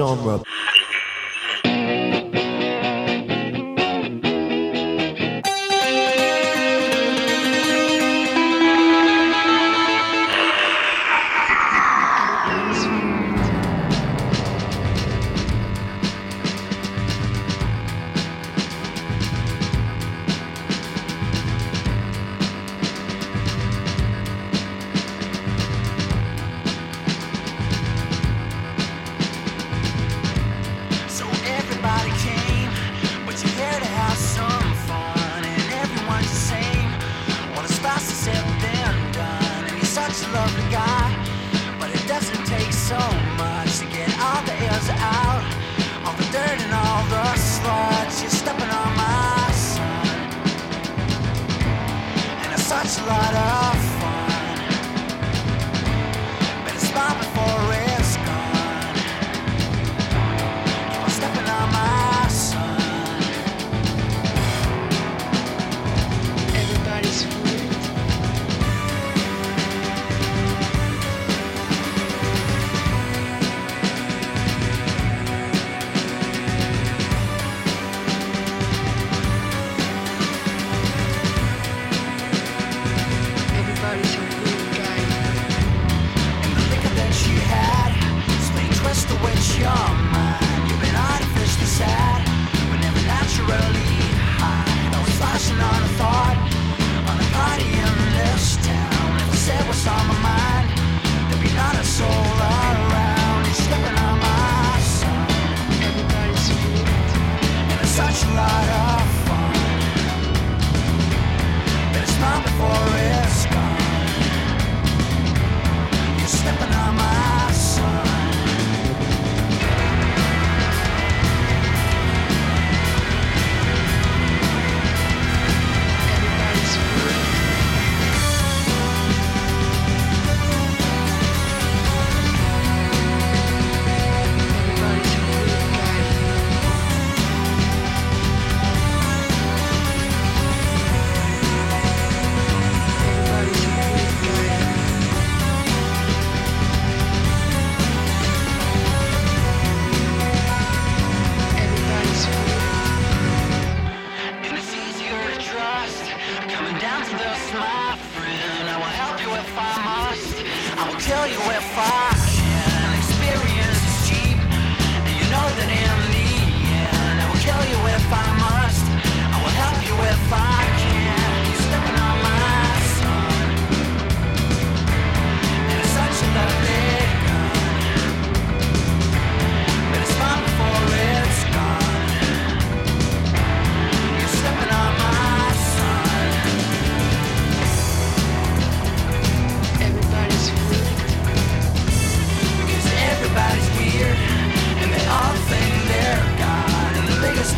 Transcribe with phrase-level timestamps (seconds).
[0.00, 0.40] genre.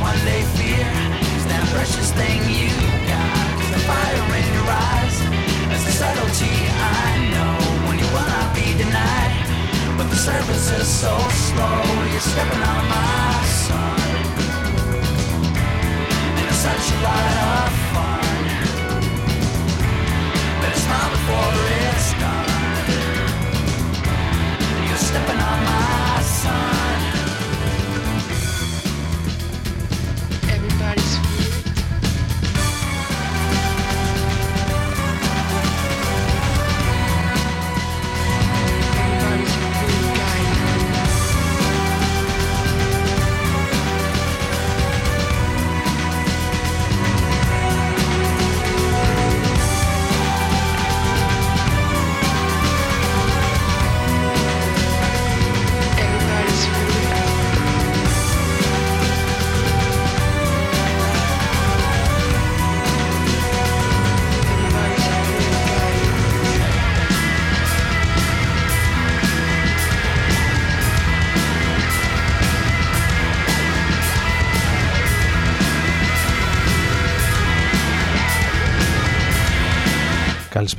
[0.03, 0.83] One they fear
[1.39, 2.75] is that precious thing you
[3.07, 3.55] got.
[3.71, 5.17] The fire in your eyes
[5.75, 7.55] is a subtlety I know
[7.87, 9.47] when you will not be denied.
[9.97, 11.15] But the service is so
[11.47, 11.79] slow,
[12.11, 14.01] you're stepping on my son.
[16.35, 18.43] And it's such a lot of fun.
[20.59, 21.51] But it's not before
[21.87, 22.51] it's done.
[24.89, 26.72] You're stepping on my son.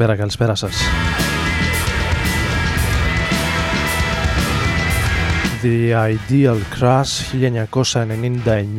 [0.06, 0.74] Καλησπέρα, καλησπέρα.
[5.64, 7.04] The Ideal Crash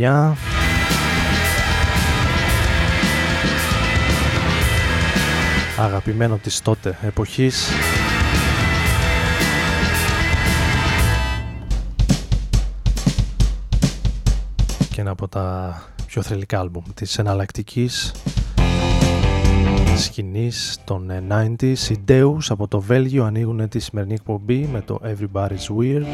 [0.00, 0.34] 1999
[5.78, 7.68] Αγαπημένο της τότε εποχής.
[14.90, 15.76] Και ένα από τα
[16.06, 18.12] πιο θρελικά άλμπουμ της εναλλακτικής
[19.96, 25.76] σκηνής των 90s οι Deus από το Βέλγιο ανοίγουν τη σημερινή εκπομπή με το Everybody's
[25.78, 26.04] Weird.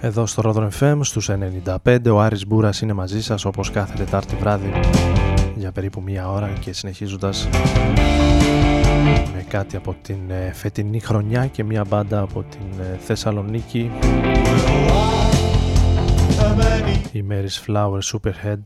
[0.00, 1.30] Εδώ στο Rodron FM στους
[1.84, 4.70] 95 ο Άρης Μπούρας είναι μαζί σας όπως κάθε Τετάρτη βράδυ
[5.56, 7.48] για περίπου μία ώρα και συνεχίζοντας
[9.34, 13.90] με κάτι από την ε, φετινή χρονιά και μία μπάντα από την ε, Θεσσαλονίκη
[17.12, 18.60] η Mary's Flower Superhead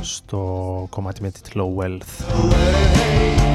[0.00, 3.45] στο κομμάτι με τίτλο Wealth.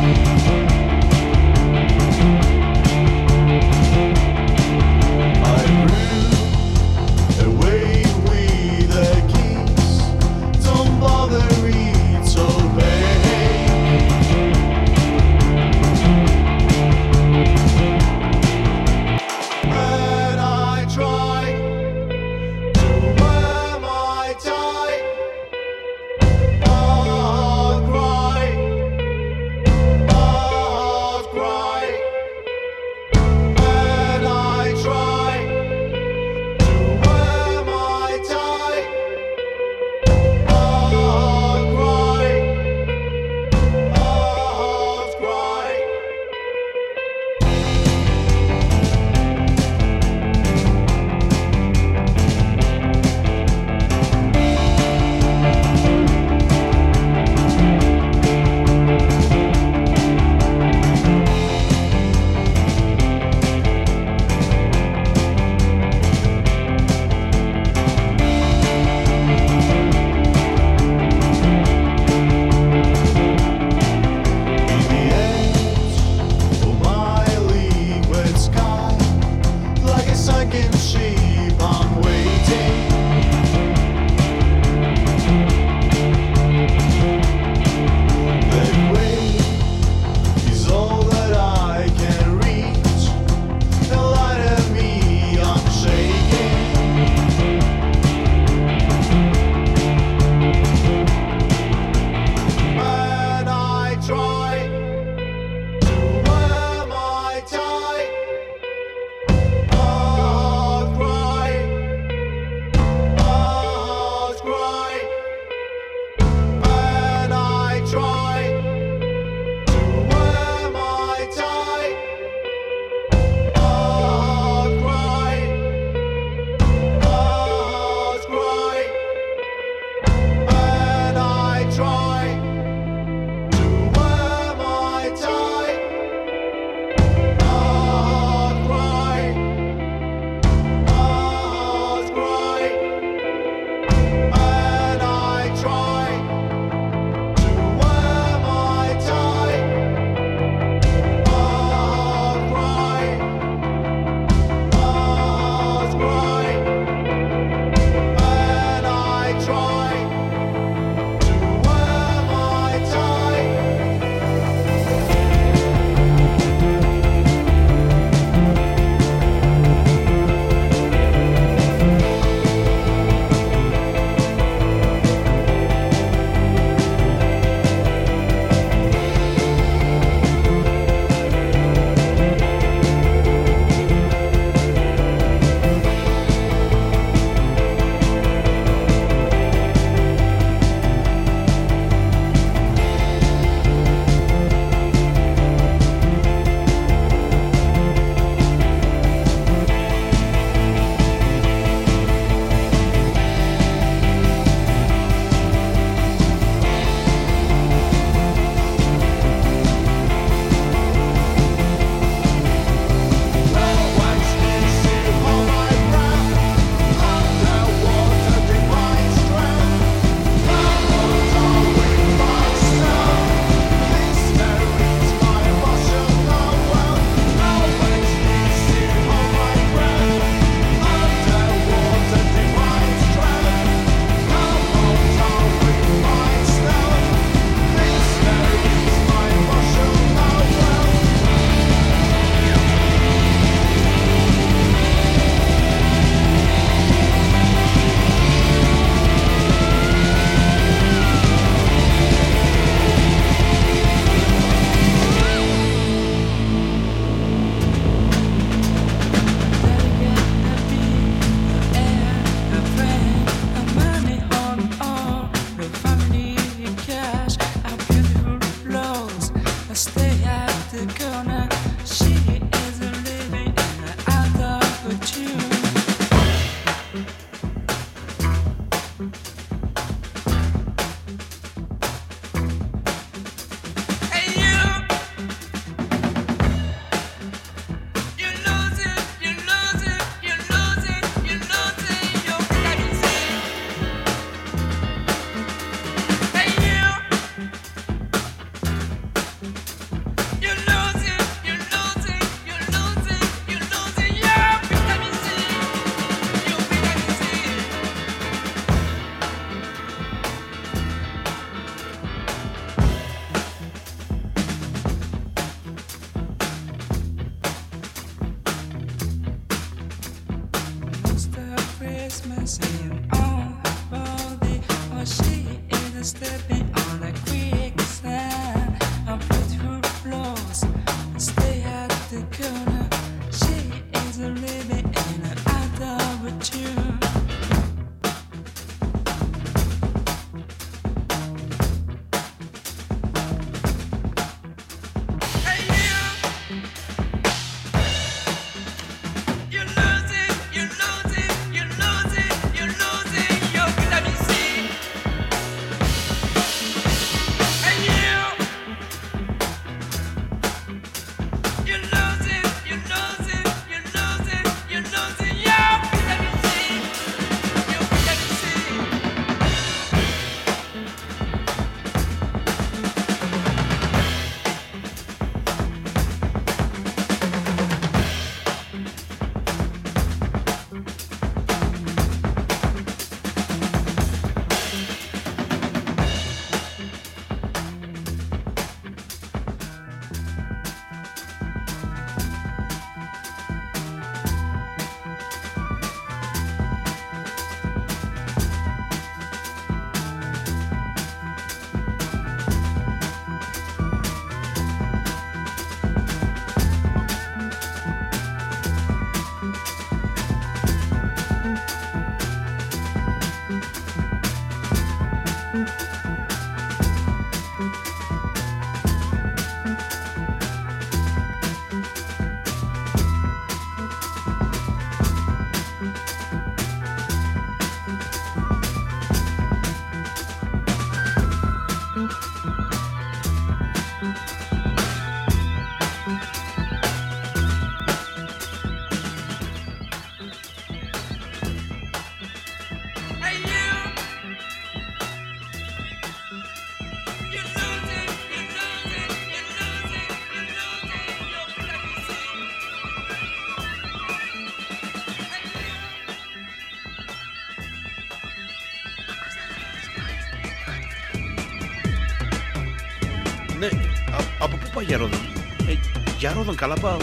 [464.80, 465.21] από πού πάει για Ρόδον.
[465.68, 465.75] Ε,
[466.18, 466.97] για Ρόδον καλά πάω.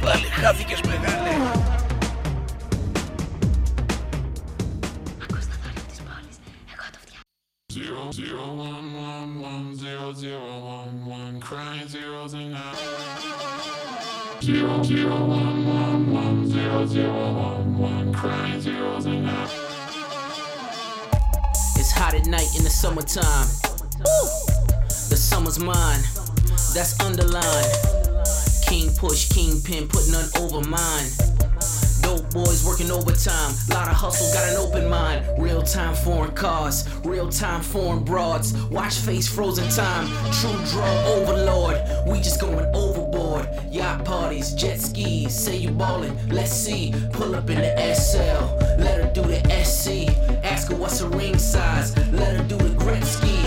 [0.00, 1.30] Πάλι χάθηκες μεγάλε.
[21.78, 23.48] It's hot at night in the summertime.
[24.04, 24.26] Woo!
[25.08, 26.19] The summer's mine.
[26.73, 28.01] That's underlined.
[28.65, 31.09] King push, kingpin, put none over mine.
[32.01, 33.53] Dope boys working overtime.
[33.69, 35.25] Lot of hustle, got an open mind.
[35.37, 38.53] Real time foreign cars, real time foreign broads.
[38.69, 40.07] Watch face frozen time.
[40.31, 41.81] True draw overlord.
[42.07, 43.47] We just going overboard.
[43.71, 45.37] Yacht parties, jet skis.
[45.37, 46.93] Say you ballin', let's see.
[47.13, 48.81] Pull up in the SL.
[48.81, 50.09] Let her do the SC.
[50.43, 51.95] Ask her what's her ring size.
[52.11, 53.40] Let her do the Gretzky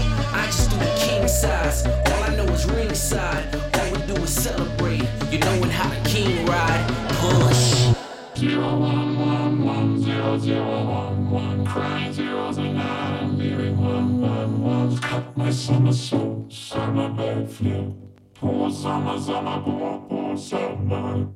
[1.34, 1.84] sides.
[1.86, 3.44] All I know is ringside.
[3.74, 5.04] All we do is celebrate.
[5.30, 6.84] You know when how the king ride.
[7.20, 7.94] Push.
[8.36, 14.62] Zero one one one zero zero one one crying zeros and I'm leaving one one
[14.62, 17.86] ones cut my summer soul summer bed flip
[18.34, 21.26] poor summer summer poor poor summer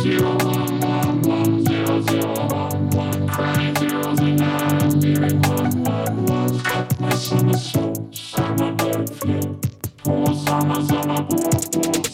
[0.00, 6.26] zero one one one zero zero one one crying zeros and I'm leaving one one
[6.26, 8.03] ones cut my summer soul
[10.44, 11.36] Sama sama bo
[11.72, 12.13] bo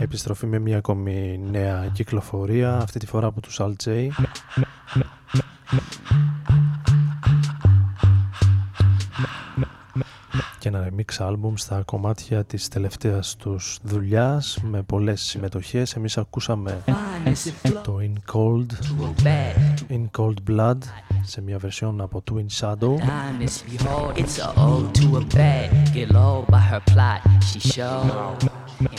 [0.00, 4.08] Επιστροφή με μια ακόμη νέα κυκλοφορία, αυτή τη φορά από τους Alt J.
[11.00, 16.82] Μίξάλουν στα κομμάτια της τελευταίας τους δουλειάς με πολλές συμμετοχές εμείς ακούσαμε
[17.82, 18.66] το In Cold
[19.88, 20.78] In Cold Blood,
[21.22, 22.94] σε μια βερσιόν από Twin Shadow.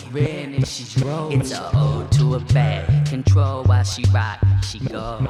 [0.09, 1.35] And red and she's rose.
[1.35, 3.07] It's a ode to a bad.
[3.07, 5.29] Control while she rock, she goes.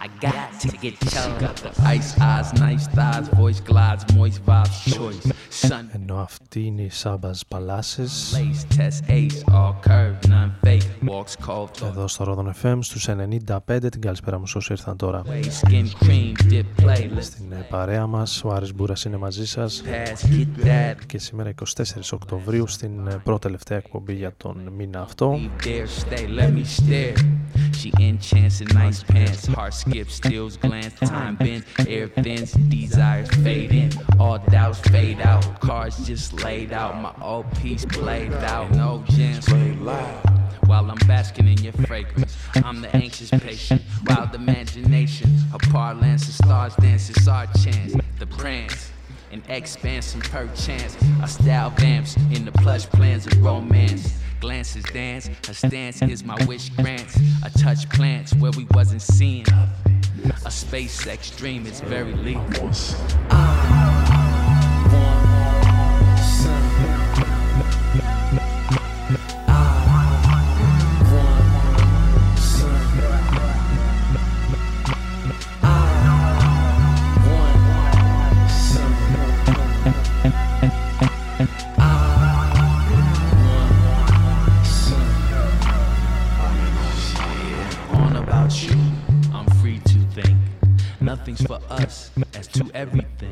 [0.00, 1.40] I got to get choked.
[1.40, 5.32] Got the ice eyes, nice thighs, voice glides, moist vibes, choice.
[5.50, 10.28] Sun Ενώ αυτή είναι η Sabbath Palaces lace, test ace, all curved, none fake.
[10.28, 10.47] Walks cold,
[11.85, 13.91] εδώ στο Rodon FM στους 95.
[13.91, 15.21] Την καλησπέρα μου σε όσοι ήρθαν τώρα.
[15.25, 17.21] way, skin cream, dip playlist.
[17.21, 20.95] Στην ε, παρέα μας, ο Άρης Μπούρας είναι μαζί σας Pass, get that.
[21.07, 25.39] και σήμερα 24 Οκτωβρίου στην ε, πρώτη τελευταία εκπομπή για τον μήνα αυτό.
[27.83, 28.39] Be there, stay, let.
[28.39, 33.71] She enchants in nice pants, heart skips, steals glance, time bends, air thins, desires fade
[33.71, 39.03] in, all doubts fade out, cards just laid out, my old piece played out, no
[39.09, 46.27] gems While I'm basking in your fragrance, I'm the anxious patient, wild imagination, a parlance
[46.27, 48.88] of stars dance, it's our chance, the prance.
[49.31, 50.97] An expansion perchance.
[51.21, 54.17] Our style vamps in the plush plans of romance.
[54.39, 57.19] Glances dance, her stance is my wish grants.
[57.43, 59.45] I touch plants where we wasn't seen.
[60.23, 62.71] A SpaceX dream is very lethal.
[91.35, 93.31] For us as to everything.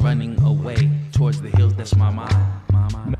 [0.00, 3.16] Running away towards the hills, that's my mind.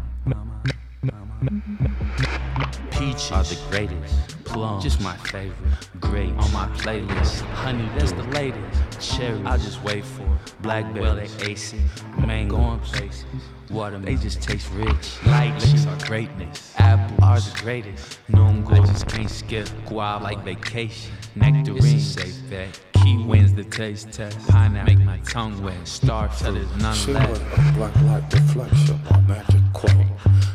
[2.90, 4.44] Peaches are the greatest.
[4.44, 5.54] Plum, just my favorite.
[6.00, 7.40] Great on my playlist.
[7.52, 9.16] Honey, that's the latest.
[9.16, 10.54] Cherry, I just wait for it.
[10.62, 11.80] Blackberry, well, they ace it.
[12.26, 13.24] Mango, going places.
[13.70, 15.24] Watermelon, they just taste rich.
[15.26, 16.74] Lights are greatness.
[16.78, 18.18] Apple are the greatest.
[18.30, 19.68] Nungo, I just can't skip.
[19.86, 21.12] Guava like vacation.
[21.34, 22.80] Nectarine, safe bet.
[22.94, 24.38] Key wins the taste test.
[24.48, 25.86] Pineapple make my tongue wet.
[25.86, 27.30] Star till there's none She left.
[27.30, 30.06] was a black light reflection, a magic queen.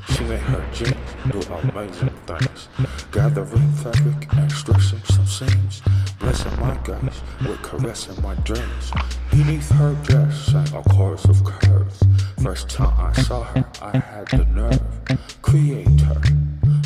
[0.09, 0.95] She made her jeans
[1.31, 2.67] do amazing things.
[3.11, 5.81] Gathering fabric and stretching some seams.
[6.19, 8.91] Blessing my guys with caressing my dreams.
[9.31, 12.03] Beneath her dress sang a chorus of curves.
[12.43, 14.81] First time I saw her, I had the nerve.
[15.41, 16.21] Creator,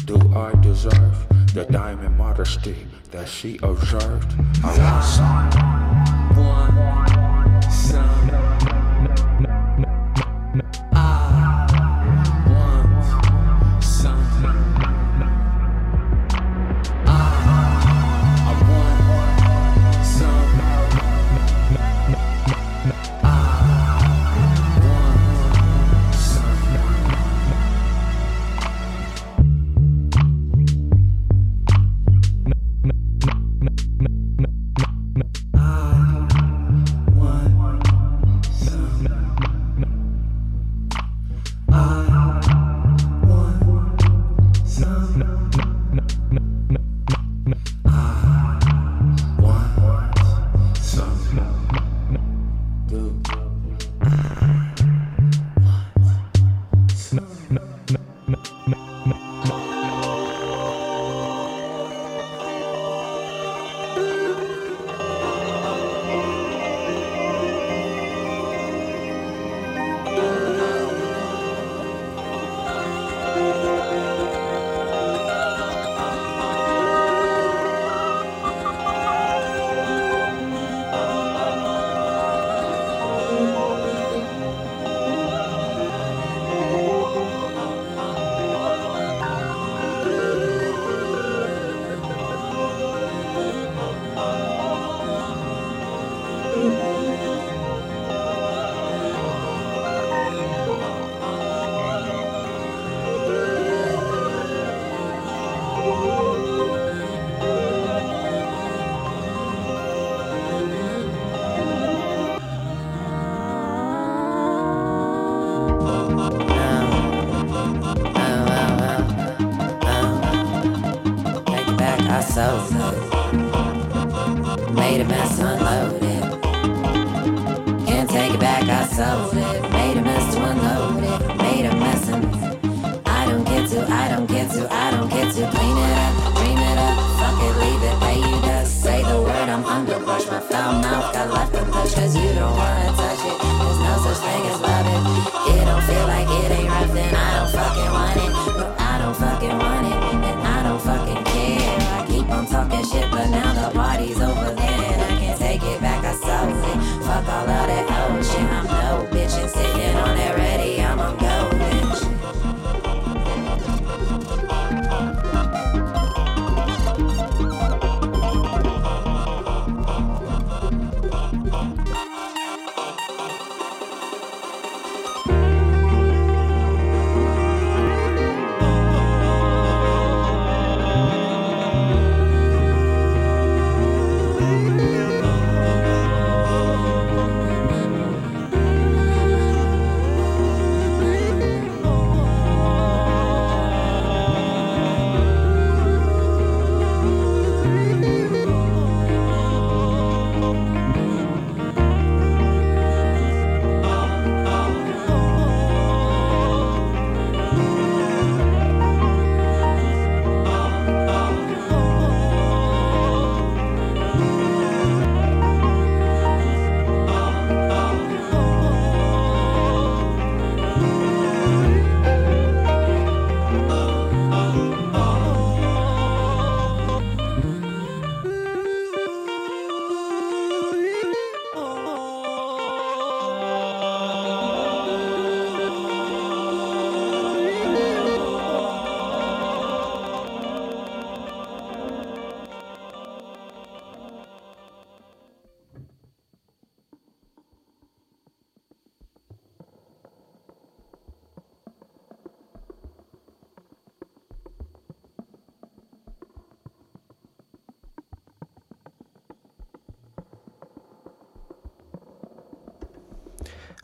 [0.06, 2.76] do I deserve the diamond modesty
[3.12, 4.34] that she observed?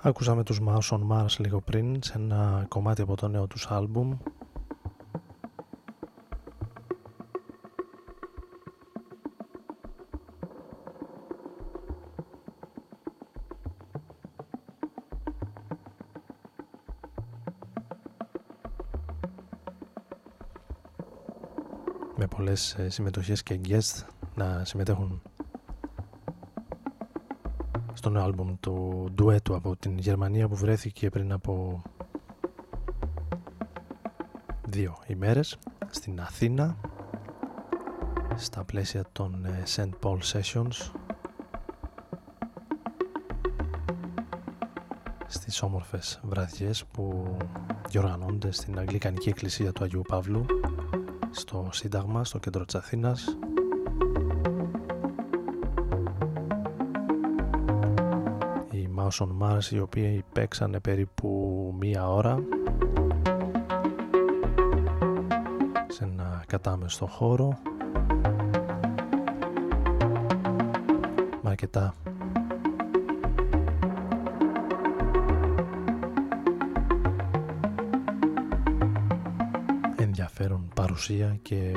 [0.06, 4.18] Ακούσαμε τους Mouse on Mars λίγο πριν σε ένα κομμάτι από το νέο τους άλμπουμ.
[22.16, 25.22] Με πολλές ε, συμμετοχές και guest να συμμετέχουν
[28.06, 31.82] στο νέο άλμπουμ του ντουέτου από την Γερμανία που βρέθηκε πριν από
[34.68, 35.58] δύο ημέρες
[35.90, 36.78] στην Αθήνα
[38.36, 39.90] στα πλαίσια των ε, St.
[40.02, 40.92] Paul Sessions
[45.28, 47.38] στις όμορφες βραδιές που
[47.90, 50.46] διοργανώνται στην Αγγλικανική Εκκλησία του Αγίου Παύλου
[51.32, 53.38] στο Σύνταγμα, στο κέντρο της Αθήνας
[59.06, 61.30] οι Mouse on Mars οι οποίοι παίξανε περίπου
[61.80, 62.38] μία ώρα
[65.88, 67.58] σε ένα κατάμεστο χώρο.
[71.42, 71.94] Με αρκετά
[79.96, 81.72] ενδιαφέρον παρουσία και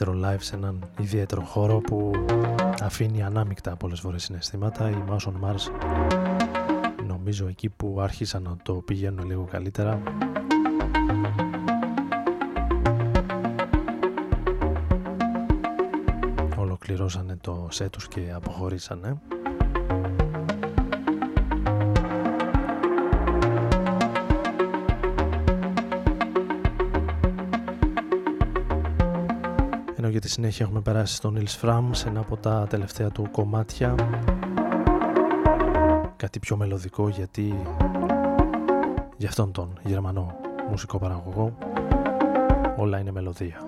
[0.00, 2.10] ιδιαίτερο live σε έναν ιδιαίτερο χώρο που
[2.80, 4.90] αφήνει ανάμεικτα πολλές φορές συναισθήματα.
[4.90, 5.70] Η Mouse on Mars
[7.06, 10.02] νομίζω εκεί που άρχισαν να το πηγαίνουν λίγο καλύτερα.
[16.56, 19.20] Ολοκληρώσανε το σετ τους και αποχωρήσανε
[30.30, 33.94] συνέχεια έχουμε περάσει στον Nils Fram σε ένα από τα τελευταία του κομμάτια
[36.16, 37.54] κάτι πιο μελωδικό γιατί
[39.16, 40.34] για αυτόν τον γερμανό
[40.70, 41.58] μουσικό παραγωγό
[42.76, 43.62] όλα είναι μελωδία.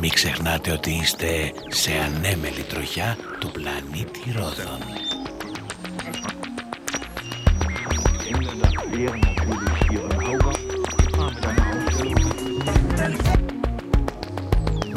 [0.00, 4.80] Μην ξεχνάτε ότι είστε σε ανέμελη τροχιά του πλανήτη Ρόδων.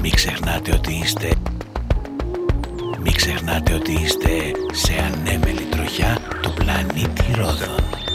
[0.01, 1.33] Μην ξεχνάτε ότι είστε
[2.99, 8.08] Μην ξεχνάτε ότι είστε σε ανέμελη τροχιά του πλανήτη Ρόδων.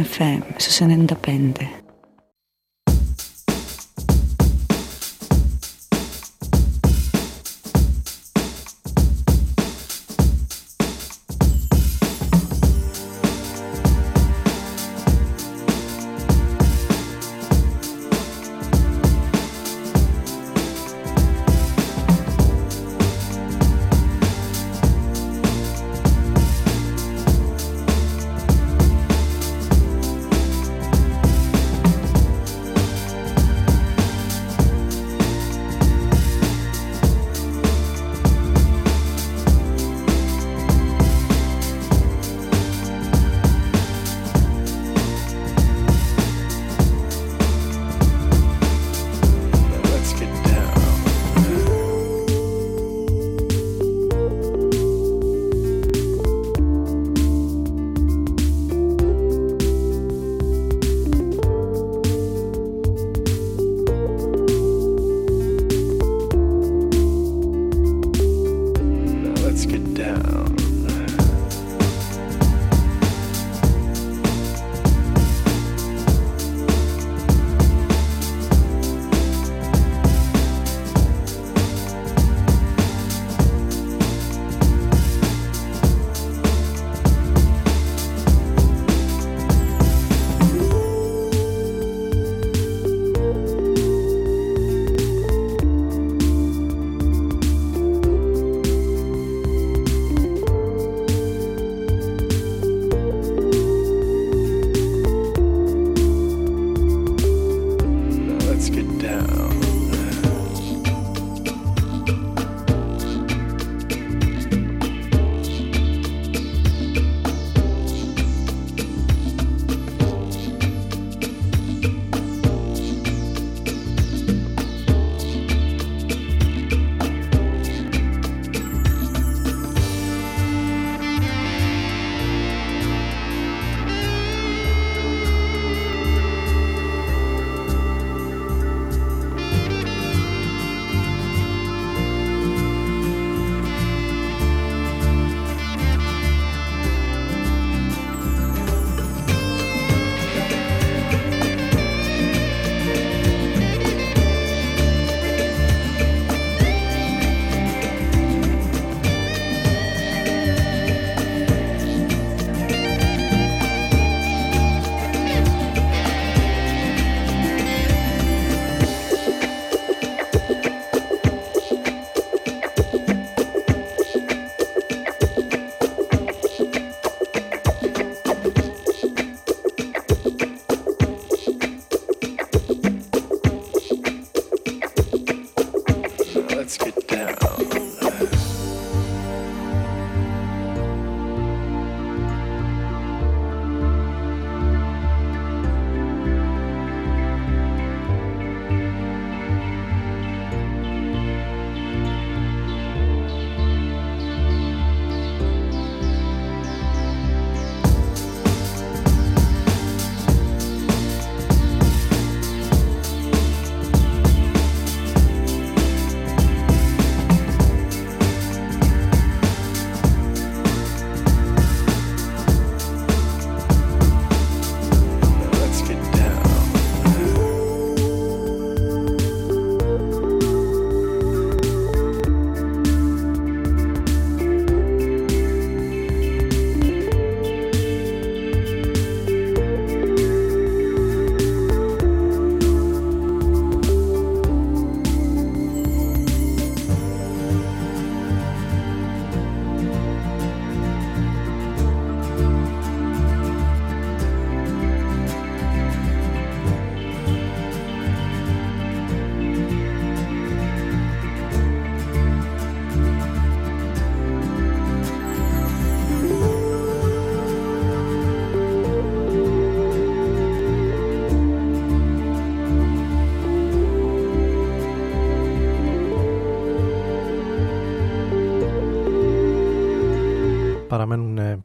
[0.00, 1.52] Ράδον FM στους 95.
[1.56, 1.79] Let's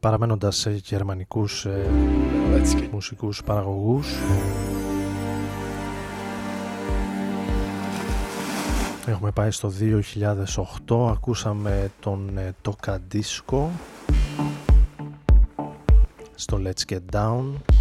[0.06, 1.90] παραμένοντας σε γερμανικούς ε,
[2.90, 4.08] μουσικούς παραγωγούς.
[9.06, 9.72] Έχουμε πάει στο
[10.88, 13.70] 2008, ακούσαμε τον ε, Τοκαντίσκο
[16.34, 17.75] στο Let's Get Down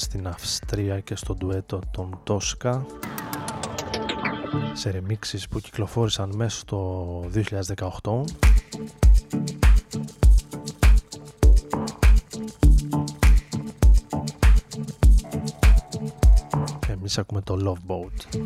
[0.00, 2.86] στην Αυστρία και στο ντουέτο των Τόσκα.
[4.72, 7.20] Σε ρεμίξεις που κυκλοφόρησαν μέσα στο
[8.02, 8.24] 2018
[16.88, 18.40] Εμείς ακούμε το Love Boat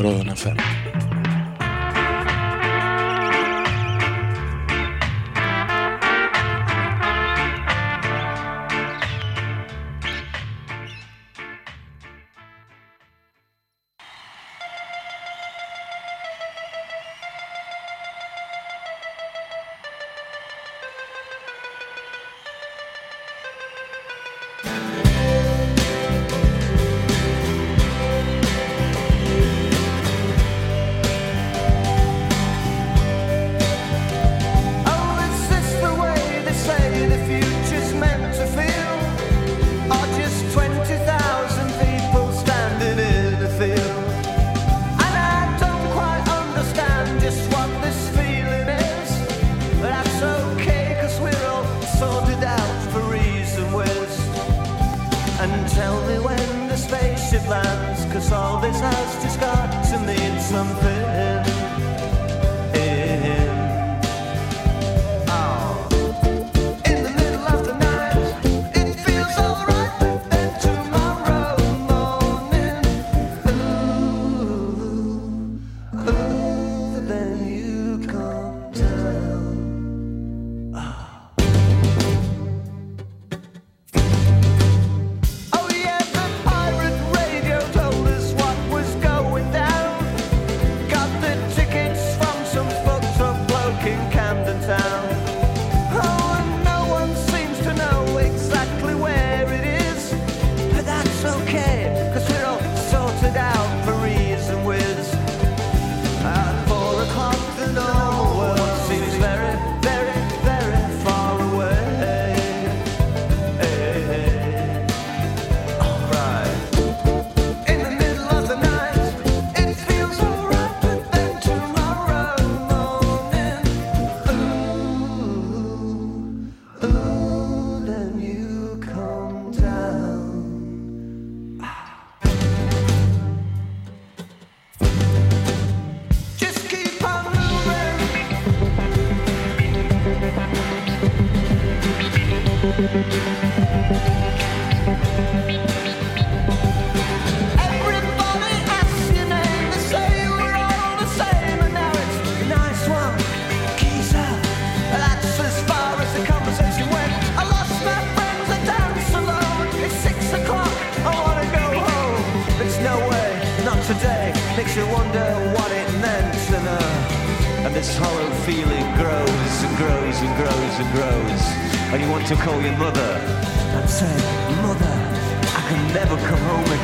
[0.00, 0.77] Ρόδον FM.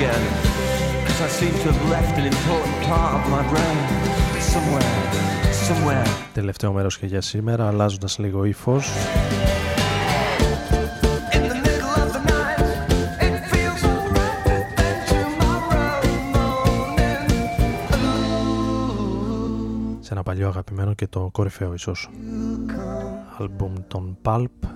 [0.05, 0.45] again.
[6.33, 8.91] Τελευταίο μέρος και για σήμερα, αλλάζοντας λίγο ύφος.
[20.01, 22.11] Σε ένα παλιό αγαπημένο και το κορυφαίο ίσως
[23.39, 24.74] αλμπουμ των Pulp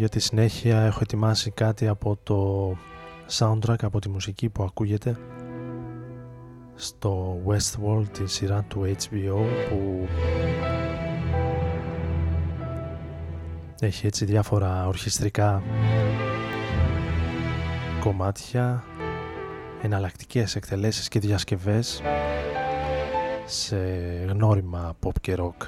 [0.00, 2.70] για τη συνέχεια έχω ετοιμάσει κάτι από το
[3.30, 5.16] soundtrack, από τη μουσική που ακούγεται
[6.74, 10.08] στο Westworld τη σειρά του HBO που
[13.80, 15.62] έχει έτσι διάφορα ορχιστρικά
[18.00, 18.84] κομμάτια
[19.82, 22.02] εναλλακτικές εκτελέσεις και διασκευές
[23.44, 23.76] σε
[24.28, 25.66] γνώριμα pop και rock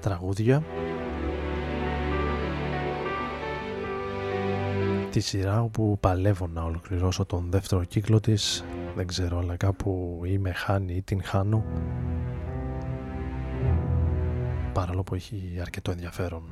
[0.00, 0.62] τραγούδια.
[5.12, 8.64] τη σειρά όπου παλεύω να ολοκληρώσω τον δεύτερο κύκλο της.
[8.96, 11.64] Δεν ξέρω αλλά κάπου ή με χάνει ή την χάνω.
[14.72, 16.42] Παρόλο που έχει αρκετό ενδιαφέρον.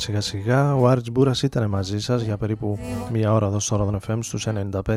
[0.00, 0.74] σιγά σιγά.
[0.74, 2.78] Ο Άρης Μπούρας ήταν μαζί σας για περίπου
[3.12, 4.96] μία ώρα εδώ στο Ρόδον FM στους 95.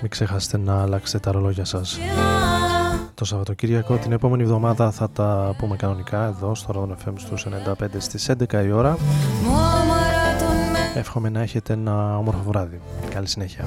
[0.00, 1.98] Μην ξεχάσετε να αλλάξετε τα ρολόγια σας.
[3.14, 7.86] Το Σαββατοκύριακο την επόμενη εβδομάδα θα τα πούμε κανονικά εδώ στο Ρόδον FM στους 95
[7.98, 8.96] στις 11 η ώρα.
[10.94, 12.80] Εύχομαι να έχετε ένα όμορφο βράδυ.
[13.10, 13.64] Καλή συνέχεια.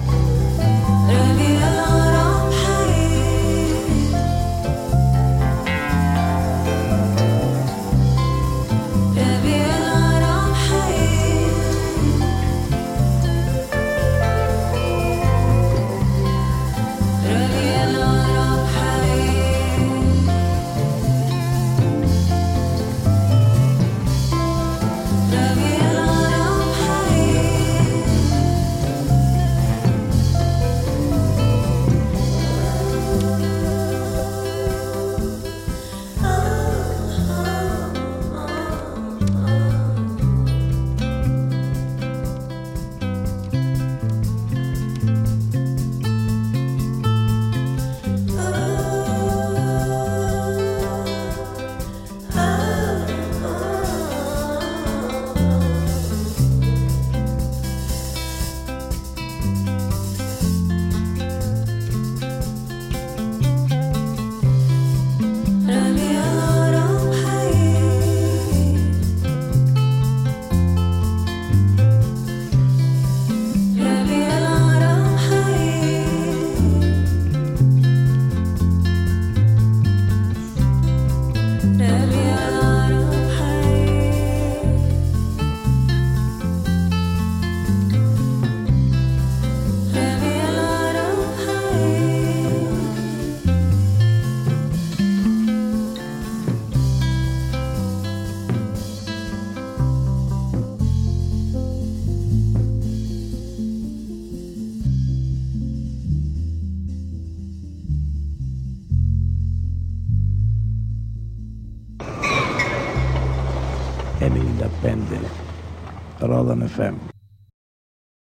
[116.47, 117.06] Aldan FM.